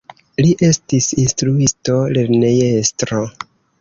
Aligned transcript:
Li 0.43 0.53
estis 0.67 1.09
instruisto, 1.23 1.99
lernejestro. 2.17 3.23